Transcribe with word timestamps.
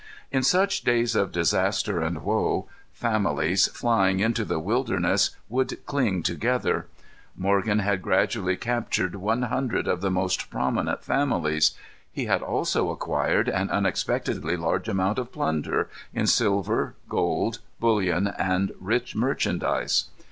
In 0.31 0.41
such 0.41 0.81
days 0.81 1.15
of 1.15 1.31
disaster 1.31 2.01
and 2.01 2.23
woe, 2.23 2.67
families, 2.91 3.67
flying 3.67 4.19
into 4.19 4.43
the 4.43 4.57
wilderness, 4.57 5.29
would 5.47 5.85
cling 5.85 6.23
together. 6.23 6.87
Morgan 7.37 7.77
had 7.77 8.01
gradually 8.01 8.57
captured 8.57 9.13
one 9.13 9.43
hundred 9.43 9.87
of 9.87 10.01
the 10.01 10.09
most 10.09 10.49
prominent 10.49 11.03
families. 11.03 11.75
He 12.11 12.25
had 12.25 12.41
also 12.41 12.89
acquired 12.89 13.47
an 13.47 13.69
unexpectedly 13.69 14.57
large 14.57 14.89
amount 14.89 15.19
of 15.19 15.31
plunder, 15.31 15.87
in 16.15 16.25
silver, 16.25 16.95
gold, 17.07 17.59
bullion, 17.79 18.25
and 18.39 18.71
rich 18.79 19.15
merchandise. 19.15 20.05